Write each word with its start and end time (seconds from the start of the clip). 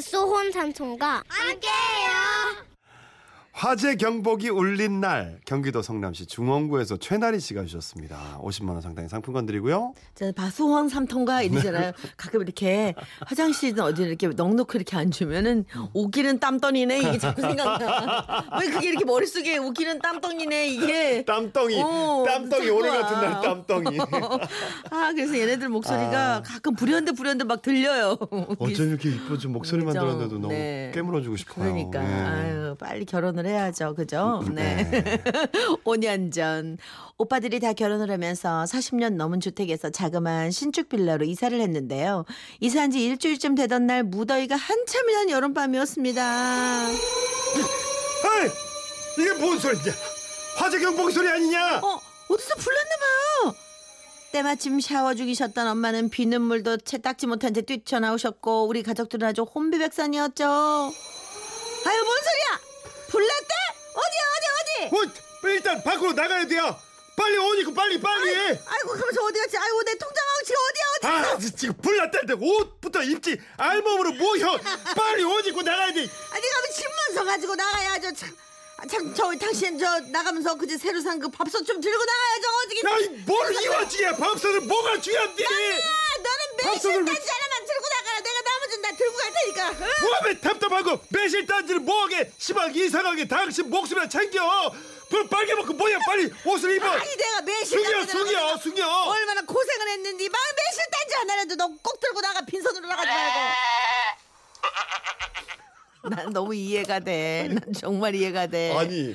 바소혼 0.00 0.50
삼촌과 0.50 1.24
함께해요. 1.28 1.89
화재 3.60 3.94
경보기 3.94 4.48
울린 4.48 5.02
날 5.02 5.38
경기도 5.44 5.82
성남시 5.82 6.24
중원구에서 6.24 6.96
최나리 6.96 7.40
씨가 7.40 7.64
주셨습니다. 7.64 8.38
50만 8.40 8.70
원 8.70 8.80
상당의 8.80 9.10
상품권 9.10 9.44
드리고요. 9.44 9.92
저 10.14 10.32
바소원 10.32 10.88
삼통가 10.88 11.42
이러잖아요. 11.42 11.92
가끔 12.16 12.40
이렇게 12.40 12.94
화장실이든 13.26 13.84
어디 13.84 14.04
이렇게 14.04 14.28
넉넉히 14.28 14.76
이렇게 14.76 14.96
앉으면은 14.96 15.66
오기는 15.92 16.38
땀덩이네 16.38 17.00
이게 17.00 17.18
자꾸 17.18 17.42
생각나. 17.42 18.46
왜 18.62 18.70
그게 18.70 18.88
이렇게 18.88 19.04
머릿속에 19.04 19.58
오기는 19.58 19.98
땀덩이네 19.98 20.68
이게. 20.68 21.24
땀덩이, 21.26 21.82
어, 21.82 22.24
땀덩이 22.26 22.70
오늘 22.70 22.88
와. 22.88 23.02
같은 23.02 23.20
날 23.20 23.42
땀덩이. 23.42 23.98
아 24.90 25.12
그래서 25.14 25.38
얘네들 25.38 25.68
목소리가 25.68 26.36
아. 26.36 26.42
가끔 26.42 26.74
불현듯 26.76 27.14
불현듯 27.14 27.46
막 27.46 27.60
들려요. 27.60 28.16
어쩜 28.58 28.88
이렇게 28.88 29.10
이쁘죠? 29.10 29.50
목소리만 29.50 29.92
그죠? 29.92 30.06
들었는데도 30.06 30.40
너무 30.40 30.48
네. 30.54 30.92
깨물어주고 30.94 31.36
싶어요. 31.36 31.74
그러니까 31.74 32.02
예. 32.02 32.24
아유 32.24 32.74
빨리 32.78 33.04
결혼을 33.04 33.44
해 33.44 33.49
야죠. 33.54 33.94
그죠? 33.94 34.42
네. 34.52 34.88
네. 34.90 35.02
5년 35.84 36.32
전. 36.32 36.78
오빠들이 37.18 37.60
다 37.60 37.72
결혼을 37.72 38.10
하면서 38.10 38.64
40년 38.64 39.14
넘은 39.14 39.40
주택에서 39.40 39.90
자그마한 39.90 40.50
신축 40.50 40.88
빌라로 40.88 41.24
이사를 41.26 41.58
했는데요. 41.60 42.24
이사한 42.60 42.90
지 42.90 43.04
일주일쯤 43.04 43.54
되던 43.56 43.86
날 43.86 44.02
무더위가 44.04 44.56
한참이던 44.56 45.30
여름밤이었습니다. 45.30 46.88
에이! 46.90 48.50
이게 49.18 49.32
뭔 49.34 49.58
소리냐? 49.58 49.92
화재 50.56 50.78
경보기 50.78 51.12
소리 51.12 51.28
아니냐? 51.28 51.78
어 51.82 52.00
어디서 52.28 52.54
불났나 52.56 52.90
봐요. 52.96 53.54
때마침 54.32 54.80
샤워 54.80 55.14
중이셨던 55.14 55.66
엄마는 55.66 56.08
비눗물도 56.08 56.78
채 56.78 56.98
닦지 56.98 57.26
못한 57.26 57.52
채 57.52 57.62
뛰쳐나오셨고 57.62 58.66
우리 58.68 58.82
가족들은 58.82 59.26
아주 59.28 59.42
혼비백산이었죠. 59.42 60.44
아유 60.46 62.04
뭔 62.04 62.18
소리야 62.18 62.69
어, 64.86 65.48
일단 65.48 65.82
밖으로 65.82 66.12
나가야 66.12 66.46
돼요. 66.46 66.78
빨리 67.16 67.36
오니까 67.36 67.70
빨리 67.74 68.00
빨리. 68.00 68.30
아이고 68.34 68.88
그러면서 68.92 69.22
어디 69.24 69.38
갔지 69.40 69.56
아이고 69.58 69.82
내 69.82 69.92
통장아웃이 69.98 70.54
어디야 70.56 70.84
어디 70.96 71.06
아, 71.06 71.50
지금 71.56 71.76
불났다는데 71.82 72.34
옷부터 72.40 73.02
입지 73.02 73.38
알몸으로 73.58 74.12
모여. 74.12 74.58
빨리 74.96 75.22
오니까 75.22 75.62
나가야 75.62 75.92
돼. 75.92 76.00
아니 76.00 76.48
가면 76.50 76.70
집문서 76.72 77.24
가지고 77.24 77.54
나가야죠 77.56 78.14
참, 78.14 78.36
아, 78.78 78.86
참, 78.86 79.14
저 79.14 79.30
당신 79.38 79.78
저 79.78 80.00
나가면서 80.00 80.54
그제 80.54 80.78
새로 80.78 81.00
산 81.02 81.18
그 81.20 81.28
밥솥 81.28 81.66
좀 81.66 81.78
들고 81.80 82.02
나가야죠 82.04 82.48
어떻게 82.64 82.80
야, 82.88 82.98
이뭘 83.20 83.62
이와중이야? 83.64 84.16
밥솥을 84.16 84.60
뭐가 84.62 84.98
중요한데? 85.00 85.44
아, 85.44 85.48
너는 85.50 86.56
밥솥을 86.62 86.96
왜- 86.96 87.02
매실 87.02 87.04
단지 87.04 87.28
하나만 87.30 87.66
들고 87.66 87.88
나가라 87.88 88.20
내가 88.20 88.40
나머지는 88.50 88.82
다 89.54 89.70
응? 89.70 89.86
뭐하면 90.02 90.40
답답하고 90.40 91.00
매실 91.10 91.46
단지를 91.46 91.80
뭐하게 91.80 92.32
시방 92.38 92.74
이상하게 92.74 93.26
당신 93.28 93.68
목숨이나 93.70 94.08
챙겨. 94.08 94.72
그럼 95.10 95.28
빨개 95.28 95.54
먹고 95.54 95.72
뭐야 95.72 95.98
빨리 96.06 96.32
옷을 96.44 96.76
입어. 96.76 96.86
아니 96.86 97.16
내가 97.16 97.40
매실 97.42 97.78
숙여 97.80 97.90
단지 97.98 98.12
숙여 98.12 98.24
들어가서 98.24 98.56
숙여. 98.58 98.86
얼마나 98.88 99.42
고생을 99.42 99.88
했는데 99.88 100.28
막 100.28 100.38
매실 100.56 100.84
단지 100.92 101.14
하나라도 101.16 101.54
너 101.56 101.66
꼭 101.82 101.98
들고 102.00 102.20
나가 102.20 102.40
빈손으로 102.44 102.86
나가지 102.86 103.08
말고 103.08 103.40
난 106.16 106.30
너무 106.32 106.54
이해가 106.54 107.00
돼 107.00 107.48
난 107.50 107.72
정말 107.72 108.14
이해가 108.14 108.46
돼 108.46 108.74
아니 108.76 109.14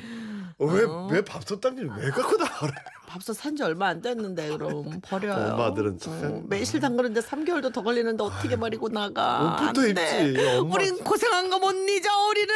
왜왜 0.60 1.24
밥솥 1.24 1.60
단지를 1.62 1.90
왜 1.98 2.10
갖고 2.12 2.36
나가래? 2.38 2.74
밥솥 3.16 3.34
산지 3.38 3.64
얼마 3.64 3.88
안 3.88 4.02
됐는데 4.02 4.50
그럼 4.50 5.00
버려요. 5.02 5.54
엄마들은 5.54 6.00
참. 6.00 6.14
어, 6.24 6.44
매실 6.48 6.82
담그는데 6.82 7.22
3개월도 7.22 7.72
더 7.74 7.82
걸리는데 7.82 8.22
어떻게 8.22 8.58
버리고 8.58 8.90
나가? 8.90 9.56
옷부터 9.62 9.82
안 9.88 9.94
돼. 9.94 10.30
입지, 10.32 10.46
엄마. 10.58 10.76
우린 10.76 10.98
고생한 11.02 11.50
거 11.50 11.56
못 11.60 11.72
잊어 11.90 12.28
우리는. 12.28 12.54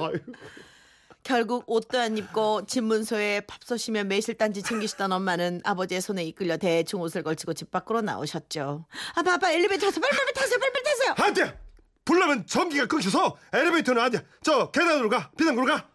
아유. 0.00 0.12
결국 1.22 1.64
옷도 1.66 1.98
안 1.98 2.18
입고 2.18 2.66
집문서에 2.66 3.40
밥솥이며 3.46 4.04
매실단지 4.04 4.62
챙기시던 4.62 5.12
엄마는 5.12 5.62
아버지의 5.64 6.00
손에 6.02 6.24
이끌려 6.24 6.58
대충 6.58 7.00
옷을 7.00 7.22
걸치고 7.22 7.54
집 7.54 7.70
밖으로 7.70 8.02
나오셨죠. 8.02 8.84
아, 9.14 9.20
아빠 9.30 9.50
엘리베이터 9.50 9.86
타서 9.86 9.98
빨리 10.00 10.10
빨리 10.16 10.32
타세요 10.34 10.58
빨리 10.58 10.72
빨리 10.72 10.84
타세요. 10.84 11.14
안 11.26 11.32
돼! 11.34 11.58
불나면 12.04 12.46
전기가 12.46 12.86
끊겨서 12.86 13.36
엘리베이터는 13.52 14.02
안 14.02 14.10
돼. 14.10 14.20
저 14.42 14.70
계단으로 14.72 15.08
가. 15.08 15.30
비상구로 15.38 15.66
가. 15.66 15.88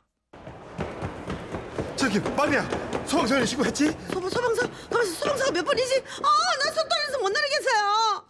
저기 1.95 2.19
빨리야. 2.21 2.86
소방서에 3.07 3.45
신고했지? 3.45 3.95
소방 4.11 4.29
소방서 4.29 4.69
가면서 4.89 5.13
소방서가 5.13 5.51
몇 5.51 5.63
번이지? 5.63 6.03
아, 6.21 6.65
나손 6.65 6.89
떨려서 6.89 7.19
못 7.21 7.29
나르겠어요. 7.29 8.27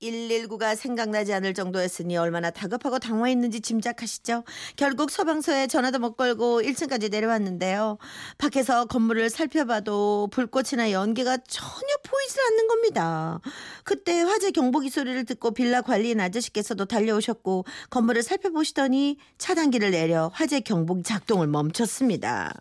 119가 0.00 0.76
생각나지 0.76 1.32
않을 1.34 1.54
정도였으니 1.54 2.16
얼마나 2.16 2.50
다급하고 2.50 2.98
당황했는지 2.98 3.60
짐작하시죠. 3.60 4.44
결국 4.76 5.10
소방서에 5.10 5.66
전화도 5.66 5.98
못 5.98 6.16
걸고 6.16 6.62
1층까지 6.62 7.10
내려왔는데요. 7.10 7.98
밖에서 8.38 8.84
건물을 8.86 9.28
살펴봐도 9.30 10.28
불꽃이나 10.30 10.92
연기가 10.92 11.36
전혀 11.36 11.88
보이질 12.04 12.40
않는 12.40 12.68
겁니다. 12.68 13.40
그때 13.82 14.20
화재 14.20 14.50
경보기 14.52 14.88
소리를 14.88 15.24
듣고 15.24 15.50
빌라 15.50 15.82
관리인 15.82 16.20
아저씨께서도 16.20 16.84
달려오셨고 16.84 17.64
건물을 17.90 18.22
살펴보시더니 18.22 19.18
차단기를 19.38 19.90
내려 19.90 20.30
화재 20.32 20.60
경보기 20.60 21.02
작동을 21.02 21.48
멈췄습니다. 21.48 22.54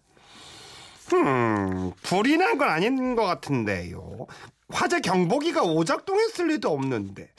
음, 1.14 1.92
불이 2.04 2.38
난 2.38 2.58
건 2.58 2.70
아닌 2.70 3.16
것 3.16 3.24
같은데요. 3.24 4.28
화재 4.70 5.00
경보기가 5.00 5.64
오작동했을 5.64 6.48
리도 6.48 6.70
없는데. 6.70 7.30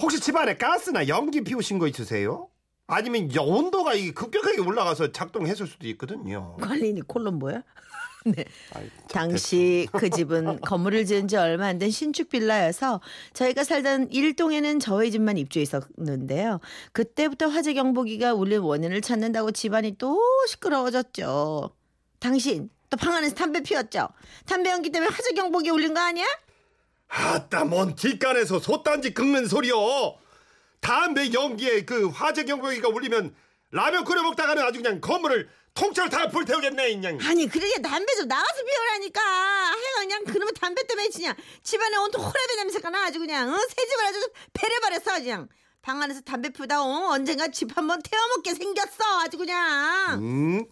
혹시 0.00 0.20
집안에 0.20 0.56
가스나 0.56 1.08
연기 1.08 1.42
피우신 1.42 1.78
거 1.78 1.88
있으세요? 1.88 2.48
아니면 2.86 3.34
여- 3.34 3.42
온도가 3.42 3.92
급격하게 4.14 4.60
올라가서 4.60 5.12
작동했을 5.12 5.66
수도 5.66 5.86
있거든요. 5.88 6.56
관리인이 6.60 7.02
콜롬 7.02 7.38
뭐야? 7.40 7.62
네. 8.24 8.44
아이, 8.74 8.88
참, 9.08 9.28
당시 9.30 9.88
그 9.92 10.08
집은 10.10 10.60
건물을 10.60 11.04
지은 11.06 11.28
지 11.28 11.36
얼마 11.36 11.66
안 11.66 11.78
된 11.78 11.90
신축 11.90 12.28
빌라여서 12.28 13.00
저희가 13.32 13.64
살던 13.64 14.10
일동에는 14.12 14.80
저희 14.80 15.10
집만 15.10 15.36
입주해 15.38 15.62
있었는데요. 15.62 16.60
그때부터 16.92 17.46
화재 17.48 17.74
경보기가 17.74 18.34
울린 18.34 18.60
원인을 18.60 19.00
찾는다고 19.00 19.50
집안이 19.52 19.96
또 19.98 20.20
시끄러워졌죠. 20.48 21.70
당신 22.18 22.70
또 22.90 22.96
방 22.96 23.14
안에서 23.14 23.34
담배 23.34 23.60
피웠죠? 23.62 24.08
담배 24.46 24.70
연기 24.70 24.90
때문에 24.90 25.10
화재 25.14 25.32
경보기 25.32 25.70
울린 25.70 25.92
거 25.94 26.00
아니야? 26.00 26.26
아따 27.08 27.64
뭔 27.64 27.94
뒷간에서 27.94 28.60
솥단지 28.60 29.12
긁는 29.14 29.46
소리요. 29.46 29.74
담배 30.80 31.32
연기에 31.32 31.84
그 31.84 32.08
화재 32.08 32.44
경보기가 32.44 32.88
울리면 32.88 33.34
라면 33.70 34.04
끓여 34.04 34.22
먹다가는 34.22 34.62
아주 34.62 34.80
그냥 34.80 35.00
건물을 35.00 35.48
통째로 35.74 36.08
다 36.08 36.28
불태우겠네 36.28 36.94
그냥. 36.94 37.18
아니 37.22 37.46
그러게 37.46 37.80
담배 37.82 38.14
좀 38.16 38.26
나가서 38.26 38.64
피우라니까 38.64 39.20
해가 39.20 40.00
그냥 40.00 40.24
그놈의 40.24 40.54
담배 40.54 40.86
때문에 40.86 41.08
그냥 41.10 41.34
집안에 41.62 41.96
온통 41.98 42.22
호레비 42.24 42.56
냄새가 42.56 42.90
나 42.90 43.04
아주 43.04 43.18
그냥 43.18 43.52
어? 43.52 43.56
새 43.58 43.86
집을 43.86 44.06
아주 44.06 44.30
배려버렸어 44.54 45.18
그냥 45.20 45.48
방 45.82 46.00
안에서 46.02 46.20
담배 46.22 46.48
피우다 46.50 46.82
어? 46.82 47.10
언젠가 47.10 47.48
집 47.48 47.76
한번 47.76 48.00
태워먹게 48.02 48.54
생겼어 48.54 49.20
아주 49.20 49.36
그냥 49.38 50.18
음, 50.22 50.64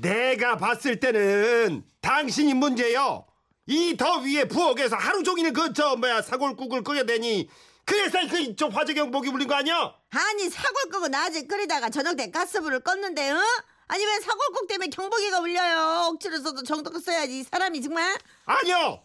내가 0.00 0.56
봤을 0.56 1.00
때는 1.00 1.84
당신이 2.00 2.54
문제요. 2.54 3.26
이 3.66 3.96
더위에 3.96 4.44
부엌에서 4.44 4.96
하루 4.96 5.22
종일 5.22 5.52
그저 5.52 5.96
뭐야 5.96 6.22
사골국을 6.22 6.82
끓여대니 6.84 7.48
그래서 7.84 8.18
그좀 8.28 8.70
화재 8.70 8.94
경보기 8.94 9.28
울린 9.28 9.48
거 9.48 9.54
아니야? 9.56 9.92
아니 10.10 10.48
사골 10.48 10.90
끄고 10.90 11.08
낮에 11.08 11.42
끓이다가 11.46 11.90
저녁 11.90 12.16
때 12.16 12.30
가스불을 12.30 12.80
껐는데 12.80 13.34
어? 13.34 13.40
아니 13.88 14.04
왜 14.06 14.20
사골국 14.20 14.68
때문에 14.68 14.88
경보기가 14.88 15.40
울려요 15.40 16.08
억지로 16.12 16.38
써도 16.38 16.62
정도껏 16.62 17.02
써야지 17.02 17.40
이 17.40 17.42
사람이 17.42 17.82
정말 17.82 18.16
아니요. 18.44 19.02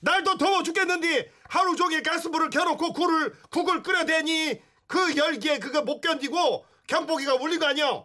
날도 0.00 0.38
더워 0.38 0.62
죽겠는데 0.62 1.30
하루 1.48 1.76
종일 1.76 2.02
가스불을 2.02 2.48
켜놓고 2.50 2.94
굴을 2.94 3.34
국을 3.50 3.82
끓여대니 3.82 4.60
그 4.86 5.16
열기에 5.16 5.58
그거 5.58 5.82
못 5.82 6.00
견디고 6.00 6.64
경보기가 6.86 7.34
울린 7.34 7.60
거 7.60 7.66
아니야? 7.66 8.04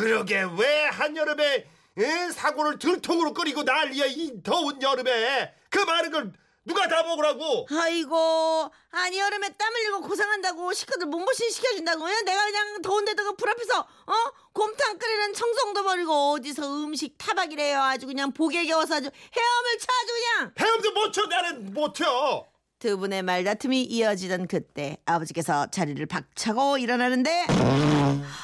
그러게 0.00 0.46
왜 0.56 0.84
한여름에 0.86 1.66
에? 1.98 2.30
사골을 2.30 2.78
들통으로 2.78 3.34
끓이고 3.34 3.64
난리야 3.64 4.06
이 4.06 4.40
더운 4.44 4.80
여름에 4.80 5.52
그 5.68 5.78
많은 5.80 6.12
걸 6.12 6.32
누가 6.64 6.86
다 6.86 7.02
먹으라고? 7.02 7.66
아이고 7.68 8.70
아니 8.92 9.18
여름에 9.18 9.48
땀 9.58 9.74
흘리고 9.74 10.02
고생한다고 10.02 10.72
식구들 10.72 11.08
몸보신 11.08 11.50
시켜준다고 11.50 12.08
요 12.08 12.14
내가 12.24 12.44
그냥 12.44 12.80
더운데다가 12.82 13.32
불 13.32 13.50
앞에서 13.50 13.80
어 13.80 14.14
곰탕 14.52 14.98
끓이는 14.98 15.34
청성도 15.34 15.82
버리고 15.82 16.32
어디서 16.34 16.84
음식 16.84 17.18
타박이래요 17.18 17.82
아주 17.82 18.06
그냥 18.06 18.32
복에 18.32 18.66
겨워서 18.66 18.94
아주 18.96 19.10
헤엄을 19.36 19.78
쳐 19.80 19.86
아주 20.02 20.12
그냥 20.14 20.52
헤엄도 20.60 20.92
못쳐 20.92 21.26
나는 21.26 21.74
못 21.74 21.94
쳐. 21.94 22.46
두 22.78 22.96
분의 22.96 23.22
말다툼이 23.24 23.82
이어지던 23.82 24.46
그때 24.46 24.96
아버지께서 25.04 25.66
자리를 25.70 26.04
박차고 26.06 26.78
일어나는데 26.78 27.46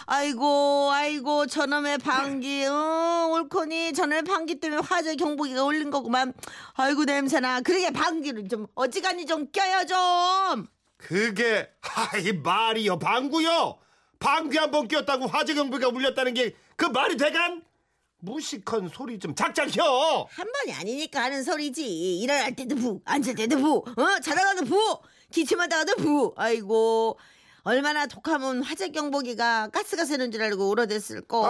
아이고 0.06 0.90
아이고 0.92 1.46
저놈의 1.46 1.98
방귀 1.98 2.64
어 2.66 3.28
옳거니 3.32 3.92
저놈의 3.92 4.22
방귀 4.22 4.60
때문에 4.60 4.82
화재 4.82 5.16
경보기가 5.16 5.64
울린 5.64 5.90
거구만 5.90 6.32
아이고 6.74 7.04
냄새나 7.04 7.60
그러게 7.60 7.90
방귀를 7.90 8.48
좀 8.48 8.66
어지간히 8.74 9.26
좀 9.26 9.48
껴요 9.50 9.84
좀 9.86 10.66
그게 10.96 11.68
하이 11.82 12.32
말이요 12.32 12.98
방구요. 12.98 13.78
방귀 14.18 14.56
한번 14.56 14.88
뀌었다고 14.88 15.26
화재 15.26 15.54
경보가 15.54 15.88
울렸다는 15.88 16.34
게 16.34 16.54
그 16.76 16.84
말이 16.84 17.16
돼간? 17.16 17.62
무식한 18.18 18.88
소리 18.92 19.18
좀 19.18 19.34
작작 19.34 19.74
혀. 19.74 20.26
한 20.30 20.46
번이 20.52 20.72
아니니까 20.78 21.22
하는 21.24 21.42
소리지. 21.42 22.18
일어날 22.18 22.54
때도 22.54 22.76
부, 22.76 23.00
앉을 23.04 23.34
때도 23.34 23.58
부, 23.58 23.76
어? 23.78 24.20
자다가도 24.20 24.64
부, 24.66 24.98
기침하다가도 25.32 25.96
부. 25.96 26.34
아이고. 26.36 27.18
얼마나 27.66 28.06
독하면 28.06 28.62
화재 28.62 28.90
경보기가 28.90 29.70
가스가 29.72 30.04
새는 30.04 30.30
줄 30.30 30.40
알고 30.40 30.70
울어댔을 30.70 31.22
거. 31.22 31.42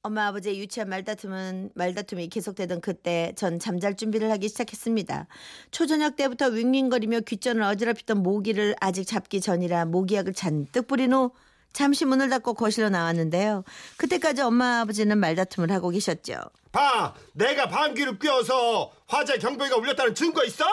엄마 0.00 0.28
아버지의 0.28 0.58
유치한 0.58 0.88
말다툼은 0.88 1.72
말다툼이 1.74 2.30
계속되던 2.30 2.80
그때 2.80 3.34
전 3.36 3.58
잠잘 3.58 3.96
준비를 3.98 4.30
하기 4.30 4.48
시작했습니다. 4.48 5.26
초저녁 5.72 6.16
때부터 6.16 6.46
윙윙거리며 6.46 7.20
귓전을 7.20 7.62
어지럽히던 7.62 8.22
모기를 8.22 8.76
아직 8.80 9.04
잡기 9.04 9.42
전이라 9.42 9.84
모기약을 9.86 10.32
잔뜩 10.32 10.86
뿌린 10.86 11.12
후 11.12 11.30
잠시 11.74 12.06
문을 12.06 12.30
닫고 12.30 12.54
거실로 12.54 12.88
나왔는데요. 12.88 13.62
그때까지 13.98 14.40
엄마 14.40 14.80
아버지는 14.80 15.18
말다툼을 15.18 15.70
하고 15.70 15.90
계셨죠. 15.90 16.34
봐, 16.72 17.14
내가 17.34 17.68
방귀를 17.68 18.18
뀌어서 18.18 18.90
화재 19.06 19.36
경보기가 19.36 19.76
울렸다는 19.76 20.14
증거 20.14 20.44
있어? 20.44 20.64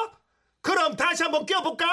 그럼 0.62 0.96
다시 0.96 1.24
한번 1.24 1.46
뀌어볼까? 1.46 1.86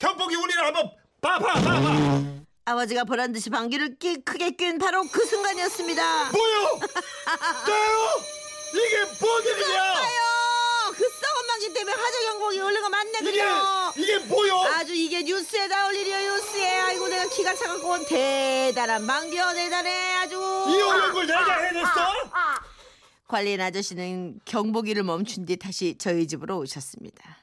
경보기 0.00 0.34
울리나 0.34 0.66
한번 0.66 0.90
봐봐, 1.20 1.52
봐봐. 1.60 2.22
아버지가 2.64 3.04
보란 3.04 3.32
듯이 3.32 3.50
방귀를 3.50 3.98
끼, 3.98 4.16
크게 4.22 4.52
낀 4.52 4.78
바로 4.78 5.04
그 5.04 5.24
순간이었습니다. 5.24 6.30
뭐요? 6.32 6.80
저요? 7.66 8.20
이게 8.72 8.96
뭔 9.20 9.42
일이냐? 9.44 9.82
아유, 9.82 10.92
그 10.96 11.02
썩은 11.02 11.46
방귀 11.48 11.72
때문에 11.74 11.92
화재 11.96 12.22
경보기 12.26 12.60
울린 12.60 12.80
거 12.82 12.88
맞네 12.88 13.18
이게 13.20 13.30
그죠? 13.30 13.92
이게 13.96 14.18
뭐요? 14.20 14.62
아주 14.74 14.94
이게 14.94 15.22
뉴스에 15.22 15.66
나올 15.66 15.94
일이에요 15.94 16.32
뉴스에 16.34 16.80
아이고 16.80 17.08
내가 17.08 17.28
기가 17.28 17.54
차갖고 17.54 17.88
온 17.88 18.04
대단한 18.06 19.06
방귀요 19.06 19.52
대단해 19.54 20.14
아주 20.14 20.36
이걸 20.36 21.26
내가 21.26 21.58
해냈어? 21.58 21.90
관리인 23.26 23.60
아저씨는 23.60 24.40
경보기를 24.44 25.02
멈춘 25.02 25.44
뒤 25.44 25.56
다시 25.56 25.96
저희 25.98 26.26
집으로 26.26 26.58
오셨습니다. 26.58 27.38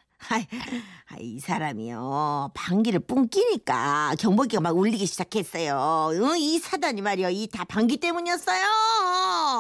아이, 1.09 1.39
사람이요 1.39 2.51
방귀를 2.53 2.99
뿡 3.01 3.27
끼니까 3.29 4.13
경보기가 4.19 4.61
막 4.61 4.75
울리기 4.77 5.05
시작했어요. 5.05 6.09
응, 6.13 6.37
이 6.37 6.59
사단이 6.59 7.01
말이요 7.01 7.29
이 7.29 7.47
다 7.47 7.63
방귀 7.63 7.97
때문이었어요. 7.97 8.61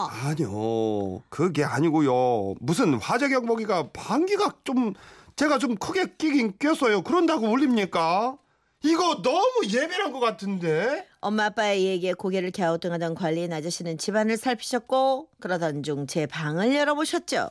아니요, 0.09 1.21
그게 1.29 1.63
아니고요. 1.63 2.55
무슨 2.59 2.95
화재 2.95 3.29
경보기가 3.29 3.89
방귀가 3.93 4.55
좀 4.63 4.93
제가 5.35 5.57
좀 5.59 5.75
크게 5.75 6.13
끼긴 6.17 6.53
꼈어요. 6.59 7.01
그런다고 7.03 7.47
울립니까? 7.47 8.37
이거 8.83 9.21
너무 9.21 9.61
예민한 9.71 10.11
것 10.11 10.19
같은데? 10.19 11.07
엄마 11.19 11.45
아빠의 11.45 11.85
얘기에 11.85 12.13
고개를 12.13 12.51
갸우뚱하던 12.51 13.15
관리인 13.15 13.51
아저씨는 13.53 13.97
집안을 13.97 14.37
살피셨고 14.37 15.29
그러던 15.39 15.83
중 15.83 16.05
제 16.07 16.25
방을 16.25 16.75
열어보셨죠. 16.75 17.49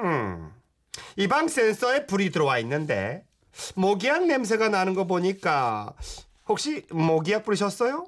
음, 0.00 0.50
이방 1.16 1.48
센서에 1.48 2.06
불이 2.06 2.30
들어와 2.30 2.58
있는데 2.58 3.24
모기약 3.74 4.26
냄새가 4.26 4.68
나는 4.68 4.94
거 4.94 5.06
보니까 5.06 5.94
혹시 6.48 6.84
모기약 6.90 7.44
뿌리셨어요? 7.44 8.06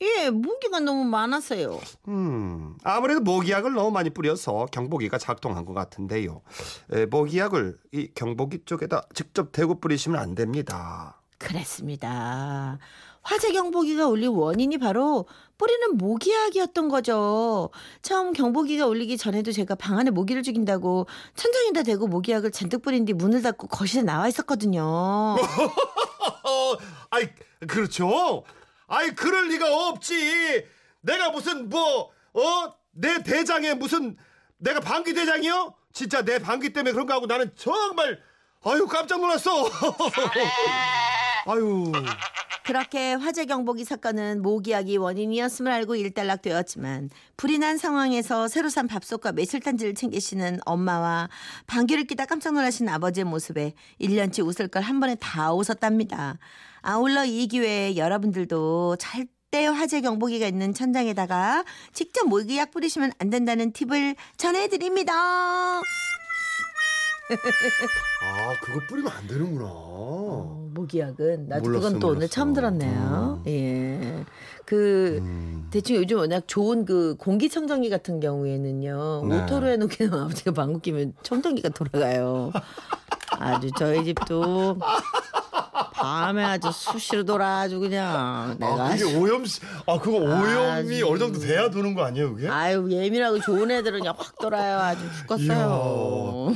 예, 0.00 0.30
무기가 0.30 0.78
너무 0.78 1.04
많아서요. 1.04 1.80
음, 2.06 2.76
아무래도 2.84 3.20
모기약을 3.20 3.72
너무 3.72 3.90
많이 3.90 4.10
뿌려서 4.10 4.66
경보기가 4.66 5.18
작동한 5.18 5.64
것 5.64 5.74
같은데요. 5.74 6.42
에, 6.92 7.06
모기약을 7.06 7.78
이 7.92 8.08
경보기 8.14 8.64
쪽에다 8.64 9.02
직접 9.12 9.50
대고 9.50 9.80
뿌리시면 9.80 10.20
안 10.20 10.36
됩니다. 10.36 11.20
그랬습니다. 11.38 12.78
화재 13.28 13.52
경보기가 13.52 14.06
울린 14.06 14.30
원인이 14.30 14.78
바로 14.78 15.26
뿌리는 15.58 15.98
모기약이었던 15.98 16.88
거죠. 16.88 17.68
처음 18.00 18.32
경보기가 18.32 18.86
울리기 18.86 19.18
전에도 19.18 19.52
제가 19.52 19.74
방 19.74 19.98
안에 19.98 20.10
모기를 20.10 20.42
죽인다고 20.42 21.06
천장에다 21.36 21.82
대고 21.82 22.06
모기약을 22.06 22.52
잔뜩 22.52 22.80
뿌린 22.80 23.04
뒤 23.04 23.12
문을 23.12 23.42
닫고 23.42 23.66
거실에 23.66 24.02
나와 24.02 24.28
있었거든요. 24.28 24.82
어, 24.82 25.36
아이 27.10 27.28
그렇죠. 27.66 28.44
아이 28.86 29.10
그럴 29.14 29.48
리가 29.48 29.88
없지. 29.88 30.64
내가 31.02 31.30
무슨 31.30 31.68
뭐 31.68 32.10
어 32.32 32.78
내 32.92 33.22
대장에 33.22 33.74
무슨 33.74 34.16
내가 34.56 34.80
방귀 34.80 35.12
대장이요? 35.14 35.74
진짜 35.92 36.22
내 36.22 36.38
방귀 36.38 36.72
때문에 36.72 36.92
그런 36.92 37.06
거 37.06 37.14
하고 37.14 37.26
나는 37.26 37.52
정말 37.56 38.18
아유 38.64 38.86
깜짝 38.86 39.20
놀랐어. 39.20 39.50
아유 41.46 41.92
그렇게 42.68 43.14
화재 43.14 43.46
경보기 43.46 43.86
사건은 43.86 44.42
모기약이 44.42 44.98
원인이었음을 44.98 45.72
알고 45.72 45.94
일단락되었지만 45.96 47.08
불이 47.38 47.56
난 47.56 47.78
상황에서 47.78 48.46
새로 48.46 48.68
산 48.68 48.86
밥솥과 48.86 49.32
매실단지를 49.32 49.94
챙기시는 49.94 50.58
엄마와 50.66 51.30
방귀를 51.66 52.04
끼다 52.04 52.26
깜짝 52.26 52.52
놀라신 52.52 52.90
아버지의 52.90 53.24
모습에 53.24 53.72
1년치 54.02 54.46
웃을 54.46 54.68
걸 54.68 54.82
한 54.82 55.00
번에 55.00 55.14
다 55.14 55.54
웃었답니다. 55.54 56.38
아울러 56.82 57.24
이 57.24 57.46
기회에 57.46 57.96
여러분들도 57.96 58.96
절대 58.96 59.64
화재 59.64 60.02
경보기가 60.02 60.46
있는 60.46 60.74
천장에다가 60.74 61.64
직접 61.94 62.28
모기약 62.28 62.70
뿌리시면 62.70 63.12
안 63.18 63.30
된다는 63.30 63.72
팁을 63.72 64.14
전해드립니다. 64.36 65.80
아 67.30 68.54
그거 68.60 68.80
뿌리면 68.88 69.12
안 69.12 69.26
되는구나. 69.26 69.64
어, 69.68 70.68
모기약은 70.74 71.48
나도 71.48 71.62
몰랐어, 71.64 71.86
그건 71.86 72.00
또 72.00 72.06
오늘 72.08 72.16
몰랐어. 72.16 72.30
처음 72.32 72.52
들었네요. 72.54 73.42
예. 73.46 74.24
그 74.64 75.18
음. 75.20 75.66
대충 75.70 75.96
요즘 75.96 76.18
워낙 76.18 76.44
좋은 76.46 76.84
그 76.84 77.16
공기청정기 77.18 77.90
같은 77.90 78.20
경우에는요. 78.20 79.24
네. 79.28 79.42
auto로 79.44 79.68
해놓기는 79.68 80.12
아버지가 80.18 80.52
방귀 80.52 80.80
끼면 80.82 81.14
청정기가 81.22 81.70
돌아가요. 81.70 82.50
아주 83.38 83.70
저희 83.78 84.04
집도 84.04 84.78
밤에 85.92 86.42
아주 86.44 86.70
수시로 86.72 87.24
돌아 87.24 87.58
아주 87.60 87.78
그냥 87.78 88.56
내가 88.58 88.86
아 88.86 88.90
그게 88.96 89.16
오염 89.16 89.44
아 89.86 89.98
그거 89.98 90.16
오염이 90.18 90.96
아주- 90.96 91.08
어느 91.08 91.18
정도 91.18 91.38
돼야 91.38 91.68
도는 91.70 91.94
거 91.94 92.04
아니에요 92.04 92.34
그게? 92.34 92.48
아유 92.48 92.86
예민하고 92.90 93.40
좋은 93.40 93.70
애들은 93.70 94.00
그냥 94.00 94.14
확 94.16 94.36
돌아요. 94.38 94.78
아주 94.78 95.00
죽겠어요. 95.18 96.54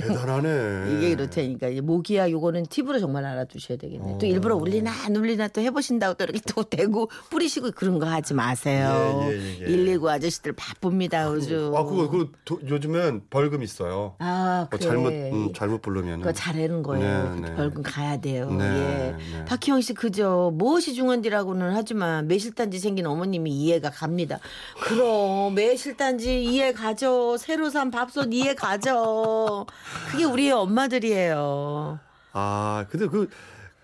대단하네. 0.00 0.96
이게 0.96 1.10
이렇다니까 1.10 1.68
모기야 1.82 2.30
요거는 2.30 2.66
팁으로 2.66 2.98
정말 2.98 3.24
알아두셔야 3.24 3.78
되겠네. 3.78 4.18
또 4.18 4.26
어. 4.26 4.28
일부러 4.28 4.56
울리나 4.56 4.90
안 5.04 5.16
울리나 5.16 5.48
또 5.48 5.60
해보신다고 5.60 6.14
또 6.14 6.24
이렇게 6.24 6.40
또 6.46 6.62
대고 6.62 7.10
뿌리시고 7.30 7.70
그런 7.72 7.98
거 7.98 8.06
하지 8.06 8.34
마세요. 8.34 9.26
예, 9.30 9.36
예, 9.36 9.60
예. 9.60 9.64
119 9.66 10.08
아저씨들 10.10 10.52
바쁩니다 10.52 11.24
요즘. 11.26 11.74
아 11.74 11.82
그거 11.84 12.08
그 12.08 12.30
도- 12.44 12.60
요즘엔 12.66 13.22
벌금 13.30 13.62
있어요. 13.62 14.14
아, 14.18 14.66
뭐 14.70 14.78
그래. 14.78 14.88
잘못 14.90 15.12
음, 15.12 15.52
잘못 15.54 15.82
부르면 15.82 16.20
그거 16.20 16.32
잘하는 16.32 16.82
거예요. 16.82 17.34
네, 17.34 17.40
네. 17.48 17.54
벌금 17.56 17.82
가야 17.82 18.20
돼요. 18.20 18.50
네, 18.50 18.64
예. 18.64 19.38
네. 19.38 19.44
박희영 19.46 19.80
씨 19.80 19.94
그죠. 19.94 20.52
무엇이 20.54 20.94
중헌디라고는 20.94 21.72
하지만 21.74 22.28
매실단지 22.28 22.78
생긴 22.78 23.06
어머님이 23.06 23.50
이해가 23.50 23.90
갑니다. 23.90 24.38
그럼 24.80 25.54
매실단지 25.54 26.44
이해 26.44 26.72
가죠. 26.72 27.36
새로 27.36 27.70
산 27.70 27.90
밥솥 27.90 28.32
이해 28.32 28.54
가죠. 28.54 29.66
그게 30.10 30.24
우리의 30.24 30.52
엄마들이에요. 30.52 31.98
아 32.32 32.86
근데 32.90 33.06
그 33.06 33.28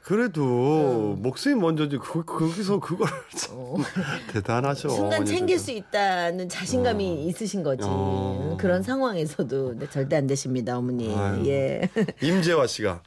그래도 0.08 1.16
목숨이 1.18 1.54
먼저지 1.56 1.98
그 1.98 2.24
거기서 2.24 2.80
그걸 2.80 3.10
참 3.36 3.52
대단하죠. 4.32 4.88
순간. 4.88 5.26
챙길 5.26 5.58
수 5.58 5.70
있다는 5.70 6.48
자신감이 6.48 7.26
있으신 7.26 7.62
거지. 7.62 7.82
어. 7.84 8.56
그런 8.58 8.82
상황에서도 8.82 9.78
네, 9.78 9.90
절대 9.90 10.16
안 10.16 10.26
되십니다, 10.26 10.78
어머니. 10.78 11.14
아유. 11.14 11.46
예. 11.46 11.90
임재화 12.22 12.66
씨가 12.66 13.02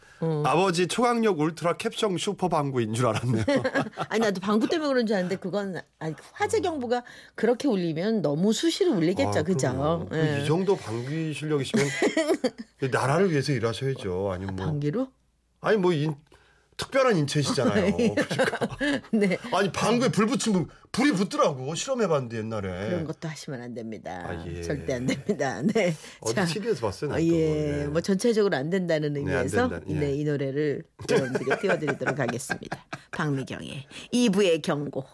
아버지 0.46 0.86
초강력 0.86 1.40
울트라 1.40 1.78
캡션 1.78 2.20
슈퍼 2.20 2.48
방구인 2.48 2.94
줄 2.94 3.08
알았네요. 3.08 3.46
아니 4.10 4.22
나도 4.22 4.40
방구 4.40 4.68
때문에 4.68 4.88
그런 4.90 5.08
줄 5.08 5.16
알았는데 5.16 5.42
그건 5.42 5.82
아니, 5.98 6.14
화재 6.34 6.60
경보가 6.60 7.04
그렇게 7.34 7.68
울리면 7.68 8.22
너무 8.22 8.54
수시로 8.54 8.92
울리겠죠, 8.94 9.40
아, 9.40 9.42
그죠? 9.42 10.06
그 10.08 10.18
예. 10.20 10.44
이 10.44 10.46
정도 10.46 10.76
방귀 10.76 11.34
실력이시면 11.34 11.84
나라를 12.92 13.32
위해서 13.32 13.54
일하셔야죠. 13.54 14.34
아니면 14.34 14.56
뭐 14.56 14.68
방귀로? 14.68 15.08
아니 15.62 15.78
뭐 15.78 15.94
인, 15.94 16.16
특별한 16.82 17.16
인체시잖아요. 17.18 17.96
그러니까. 17.96 18.78
네. 19.14 19.38
아니 19.54 19.72
방구에 19.72 20.10
불 20.10 20.26
붙이면 20.26 20.68
불이 20.92 21.12
붙더라고 21.14 21.76
실험해봤는데 21.76 22.38
옛날에. 22.40 22.90
그런 22.90 23.04
것도 23.06 23.28
하시면 23.28 23.62
안 23.62 23.74
됩니다. 23.74 24.24
아, 24.26 24.46
예. 24.48 24.62
절대 24.64 24.96
안 24.96 25.06
됩니다. 25.06 25.62
네. 25.74 25.96
어디 26.22 26.36
자, 26.36 26.46
TV에서 26.46 26.82
봤어요. 26.82 27.12
그거. 27.12 27.22
예, 27.22 27.84
네. 27.84 27.88
뭐 27.88 28.02
전체적으로 28.02 28.58
안 28.58 28.70
된다는 28.70 29.14
네, 29.14 29.20
안 29.22 29.28
의미에서 29.28 29.70
된다. 29.70 29.86
예. 29.90 29.94
네, 29.94 30.16
이 30.16 30.24
노래를 30.24 30.84
여러분들께 31.10 31.60
띄워드리도록 31.60 32.20
하겠습니다. 32.20 32.86
박미경의 33.12 33.86
2부의 34.14 34.62
경고. 34.64 35.06